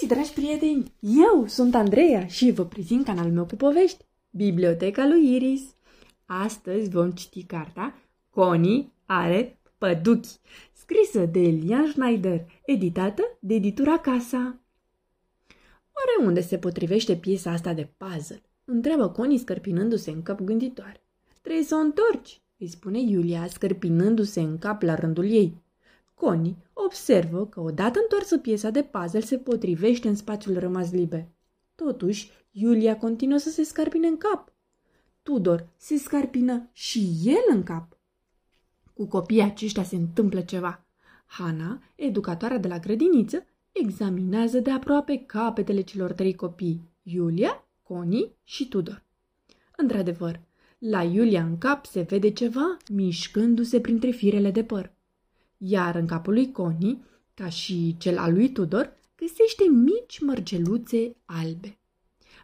[0.00, 0.92] găsit, dragi prieteni!
[1.00, 5.62] Eu sunt Andreea și vă prezint canalul meu cu povești, Biblioteca lui Iris.
[6.26, 7.94] Astăzi vom citi cartea
[8.30, 10.28] Connie are păduchi,
[10.72, 14.60] scrisă de Elian Schneider, editată de editura Casa.
[15.92, 18.42] Oare unde se potrivește piesa asta de puzzle?
[18.64, 21.04] Întreabă Connie scărpinându-se în cap gânditoare.
[21.42, 25.62] Trebuie să o întorci, îi spune Iulia, scărpinându-se în cap la rândul ei.
[26.20, 31.28] Connie observă că odată întoarsă piesa de puzzle se potrivește în spațiul rămas liber.
[31.74, 34.52] Totuși, Iulia continuă să se scarpine în cap.
[35.22, 37.98] Tudor se scarpină și el în cap.
[38.94, 40.84] Cu copiii aceștia se întâmplă ceva.
[41.26, 48.68] Hana, educatoarea de la grădiniță, examinează de aproape capetele celor trei copii, Iulia, Connie și
[48.68, 49.04] Tudor.
[49.76, 50.40] Într-adevăr,
[50.78, 54.98] la Iulia în cap se vede ceva mișcându-se printre firele de păr
[55.62, 56.98] iar în capul lui Connie,
[57.34, 61.78] ca și cel al lui Tudor, găsește mici mărgeluțe albe.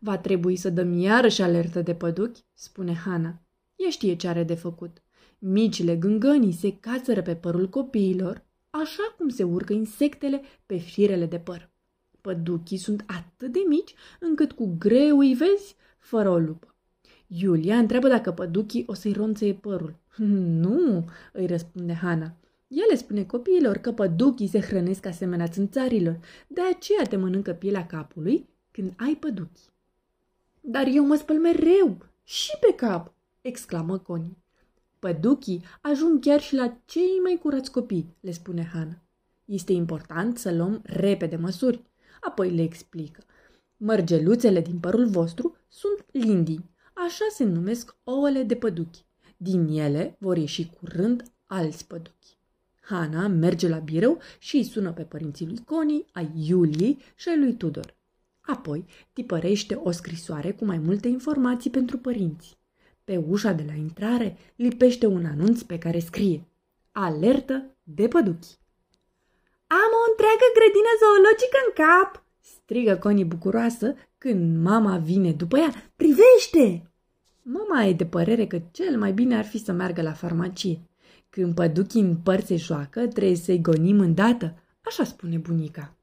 [0.00, 3.42] Va trebui să dăm iarăși alertă de păduchi, spune Hana.
[3.76, 5.02] Ea știe ce are de făcut.
[5.38, 11.38] Micile gângănii se cațără pe părul copiilor, așa cum se urcă insectele pe firele de
[11.38, 11.70] păr.
[12.20, 16.74] Păduchii sunt atât de mici încât cu greu îi vezi fără o lupă.
[17.26, 19.96] Iulia întreabă dacă păduchii o să-i ronțăie părul.
[20.62, 22.36] Nu, îi răspunde Hana.
[22.74, 27.86] El le spune copiilor că păduchii se hrănesc asemenea țânțarilor, de aceea te mănâncă pielea
[27.86, 29.60] capului când ai păduchi.
[30.60, 34.36] Dar eu mă spăl mereu și pe cap, exclamă Connie.
[34.98, 39.02] Păduchii ajung chiar și la cei mai curați copii, le spune Hana.
[39.44, 41.82] Este important să luăm repede măsuri.
[42.20, 43.22] Apoi le explică.
[43.76, 49.04] Mărgeluțele din părul vostru sunt lindii, așa se numesc ouăle de păduchi.
[49.36, 52.42] Din ele vor ieși curând alți păduchi.
[52.84, 57.38] Hana merge la birou și îi sună pe părinții lui Connie, ai Iuliei și ai
[57.38, 57.94] lui Tudor.
[58.40, 62.58] Apoi tipărește o scrisoare cu mai multe informații pentru părinți.
[63.04, 66.46] Pe ușa de la intrare lipește un anunț pe care scrie
[66.92, 68.58] Alertă de păduchi.
[69.66, 72.24] Am o întreagă grădină zoologică în cap!
[72.40, 75.92] strigă Connie bucuroasă când mama vine după ea.
[75.96, 76.90] Privește!
[77.42, 80.80] Mama e de părere că cel mai bine ar fi să meargă la farmacie.
[81.34, 85.96] Când păduchii în părți se joacă, trebuie să-i gonim îndată, așa spune bunica.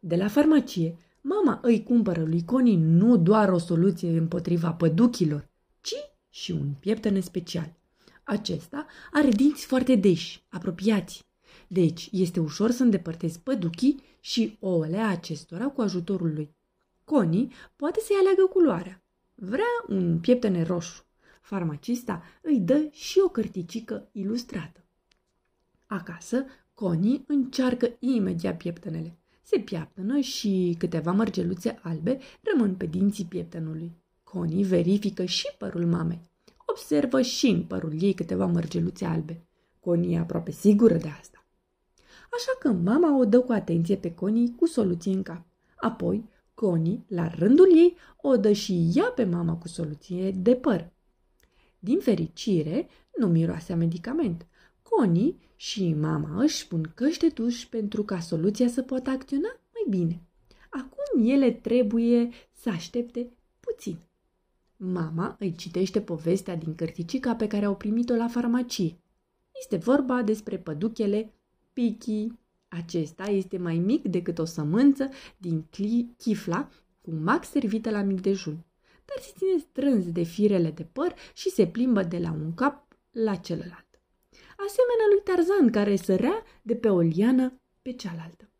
[0.00, 5.48] De la farmacie, mama îi cumpără lui Coni nu doar o soluție împotriva păduchilor,
[5.80, 5.94] ci
[6.28, 7.74] și un pieptene special.
[8.22, 11.26] Acesta are dinți foarte deși, apropiați.
[11.68, 16.54] Deci este ușor să îndepărtezi păduchii și ouăle acestora cu ajutorul lui.
[17.04, 19.04] Coni poate să-i aleagă culoarea.
[19.34, 21.04] Vrea un pieptene roșu,
[21.42, 24.84] farmacista îi dă și o cărticică ilustrată.
[25.86, 26.44] Acasă,
[26.74, 29.16] Connie încearcă imediat pieptănele.
[29.42, 33.92] Se pieptănă și câteva mărgeluțe albe rămân pe dinții pieptănului.
[34.22, 36.30] Connie verifică și părul mamei.
[36.66, 39.46] Observă și în părul ei câteva mărgeluțe albe.
[39.80, 41.46] Connie e aproape sigură de asta.
[42.32, 45.44] Așa că mama o dă cu atenție pe Connie cu soluție în cap.
[45.76, 50.91] Apoi, Connie, la rândul ei, o dă și ea pe mama cu soluție de păr.
[51.84, 54.46] Din fericire, nu miroase a medicament.
[54.82, 59.98] Connie și mama își pun căști de tuș pentru ca soluția să poată acționa mai
[59.98, 60.22] bine.
[60.70, 63.98] Acum ele trebuie să aștepte puțin.
[64.76, 68.96] Mama îi citește povestea din cărticica pe care au primit-o la farmacie.
[69.60, 71.32] Este vorba despre păduchele
[71.72, 72.26] Pichi.
[72.68, 75.66] Acesta este mai mic decât o sămânță din
[76.16, 76.68] chifla
[77.00, 78.64] cu mac servită la mic dejun
[79.04, 82.96] dar se ține strâns de firele de păr și se plimbă de la un cap
[83.10, 83.86] la celălalt.
[84.56, 88.50] Asemenea lui Tarzan care sărea de pe o liană pe cealaltă.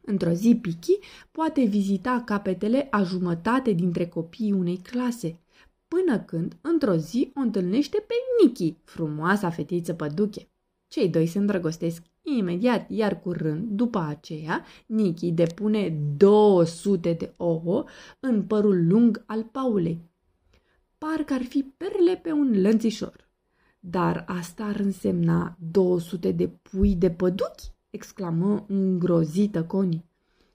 [0.00, 0.98] Într-o zi, Pichi
[1.30, 5.40] poate vizita capetele a jumătate dintre copiii unei clase,
[5.88, 10.48] până când, într-o zi, o întâlnește pe Niki, frumoasa fetiță păduche.
[10.88, 12.02] Cei doi se îndrăgostesc
[12.36, 17.84] imediat, iar curând, după aceea, Nicky depune 200 de ouă
[18.20, 20.08] în părul lung al Paulei.
[20.98, 23.30] Parcă ar fi perle pe un lănțișor.
[23.80, 27.72] Dar asta ar însemna 200 de pui de păduchi?
[27.90, 30.04] exclamă îngrozită Coni.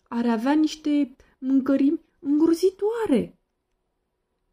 [0.07, 3.39] Ar avea niște mâncărimi îngrozitoare.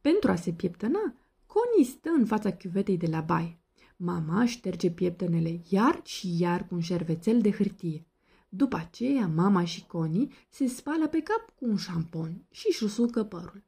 [0.00, 1.14] Pentru a se pieptăna,
[1.46, 3.59] Coni stă în fața chiuvetei de la baie.
[4.02, 8.06] Mama șterge pieptenele iar și iar cu un șervețel de hârtie.
[8.48, 13.24] După aceea, mama și Coni se spală pe cap cu un șampon și își usucă
[13.24, 13.62] părul.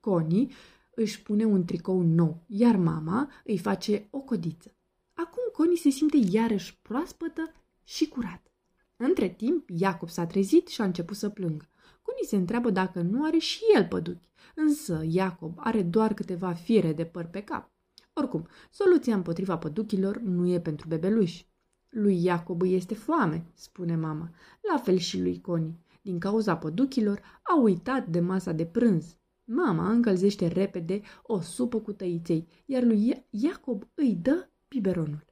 [0.00, 0.52] Coni
[0.94, 4.74] își pune un tricou nou, iar mama îi face o codiță.
[5.14, 7.52] Acum Coni se simte iarăși proaspătă
[7.84, 8.52] și curat.
[8.96, 11.68] Între timp, Iacob s-a trezit și a început să plângă.
[12.02, 16.92] Cunii se întreabă dacă nu are și el păduchi, însă Iacob are doar câteva fire
[16.92, 17.70] de păr pe cap.
[18.12, 21.48] Oricum, soluția împotriva păduchilor nu e pentru bebeluși.
[21.88, 24.30] Lui Iacob îi este foame, spune mama,
[24.72, 25.78] la fel și lui Coni.
[26.02, 29.16] Din cauza păduchilor, a uitat de masa de prânz.
[29.44, 35.24] Mama încălzește repede o supă cu tăiței, iar lui Iacob îi dă biberonul.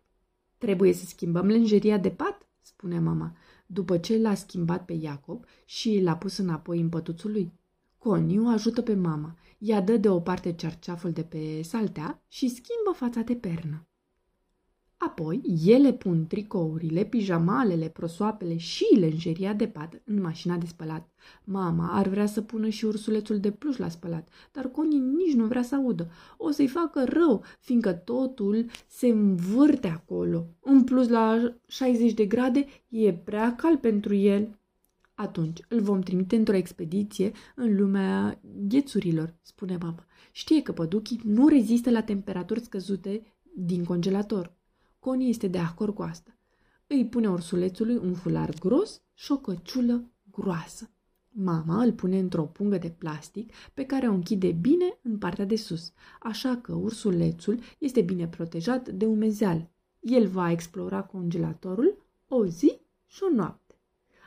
[0.59, 3.37] Trebuie să schimbăm lenjeria de pat, spune mama,
[3.67, 7.53] după ce l-a schimbat pe Iacob și l-a pus înapoi în pătuțul lui.
[8.08, 13.34] Coniu ajută pe mama, ea dă deoparte cerceaful de pe saltea și schimbă fața de
[13.34, 13.87] pernă.
[14.96, 21.08] Apoi, ele pun tricourile, pijamalele, prosoapele și lenjeria de pat în mașina de spălat.
[21.44, 25.46] Mama ar vrea să pună și ursulețul de pluș la spălat, dar Connie nici nu
[25.46, 26.10] vrea să audă.
[26.37, 30.46] O să-i facă rău, fiindcă totul se învârte acolo.
[30.60, 34.57] În plus, la 60 de grade, e prea cald pentru el.
[35.19, 40.06] Atunci îl vom trimite într-o expediție în lumea ghețurilor, spune mama.
[40.32, 43.23] Știe că păduchii nu rezistă la temperaturi scăzute
[43.55, 44.56] din congelator.
[44.99, 46.38] Connie este de acord cu asta.
[46.87, 50.91] Îi pune ursulețului un fular gros și o căciulă groasă.
[51.29, 55.56] Mama îl pune într-o pungă de plastic pe care o închide bine în partea de
[55.56, 59.70] sus, așa că ursulețul este bine protejat de umezeală.
[60.00, 63.68] El va explora congelatorul o zi și o noapte.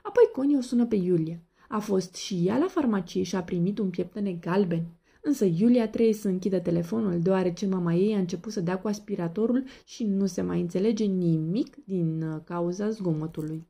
[0.01, 1.41] Apoi Connie o sună pe Iulia.
[1.69, 4.85] A fost și ea la farmacie și a primit un pieptene galben.
[5.21, 9.63] Însă Iulia trebuie să închidă telefonul, deoarece mama ei a început să dea cu aspiratorul
[9.85, 13.67] și nu se mai înțelege nimic din uh, cauza zgomotului.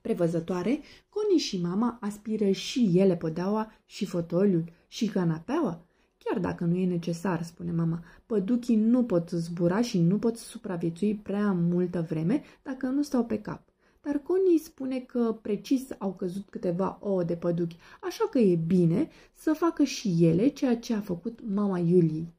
[0.00, 5.86] Prevăzătoare, Coni și mama aspiră și ele podeaua și fotoliul și canapeaua.
[6.18, 11.14] Chiar dacă nu e necesar, spune mama, păduchii nu pot zbura și nu pot supraviețui
[11.14, 13.67] prea multă vreme dacă nu stau pe cap
[14.02, 19.08] dar Connie spune că precis au căzut câteva ouă de păduchi, așa că e bine
[19.34, 22.34] să facă și ele ceea ce a făcut mama Iuliei.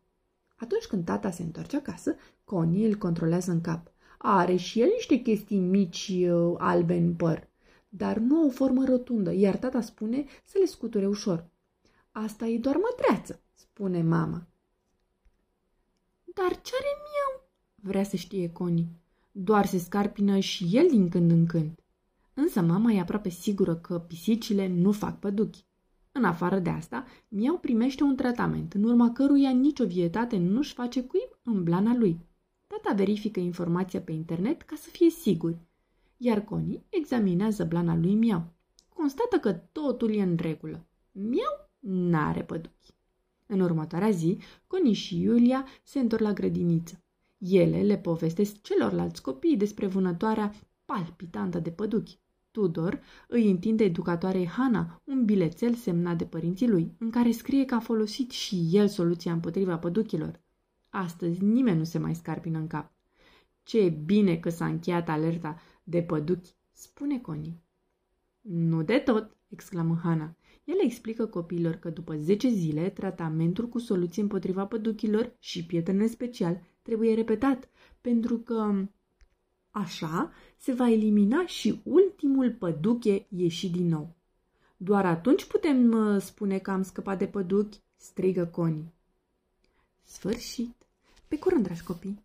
[0.56, 3.92] Atunci când tata se întoarce acasă, Connie îl controlează în cap.
[4.18, 7.48] Are și el niște chestii mici uh, albe în păr,
[7.90, 11.50] dar nu o formă rotundă, iar tata spune să le scuture ușor.
[12.12, 14.48] Asta e doar mătreață, spune mama.
[16.24, 17.50] Dar ce are miau?
[17.76, 18.88] Vrea să știe Connie.
[19.42, 21.80] Doar se scarpină și el din când în când.
[22.34, 25.66] Însă mama e aproape sigură că pisicile nu fac păduchi.
[26.12, 31.04] În afară de asta, Miau primește un tratament, în urma căruia nicio vietate nu-și face
[31.04, 32.20] cuib în blana lui.
[32.68, 35.58] Tata verifică informația pe internet ca să fie sigur,
[36.18, 38.54] iar Connie examinează blana lui Miau.
[38.94, 40.88] Constată că totul e în regulă.
[41.12, 42.94] Miau n-are păduchi.
[43.46, 44.38] În următoarea zi,
[44.68, 47.04] Connie și Iulia se întorc la grădiniță.
[47.40, 50.54] Ele le povestesc celorlalți copii despre vânătoarea
[50.86, 52.20] palpitantă de păduchi.
[52.52, 57.76] Tudor îi întinde educatoarei Hana un bilețel semnat de părinții lui, în care scrie că
[57.76, 60.40] a folosit și el soluția împotriva păduchilor.
[60.90, 62.92] Astăzi nimeni nu se mai scarpină în cap.
[63.64, 67.62] Ce bine că s-a încheiat alerta de păduchi, spune Connie.
[68.42, 70.36] Nu de tot, exclamă Hana.
[70.64, 76.62] El explică copiilor că după 10 zile, tratamentul cu soluții împotriva păduchilor și prietene special
[76.90, 77.70] trebuie repetat,
[78.02, 78.86] pentru că
[79.72, 84.16] așa se va elimina și ultimul păduche ieși din nou.
[84.78, 88.94] Doar atunci putem uh, spune că am scăpat de păduchi, strigă Coni.
[90.04, 90.76] Sfârșit!
[91.28, 92.24] Pe curând, dragi copii!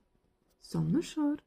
[0.61, 1.45] Somn ușor!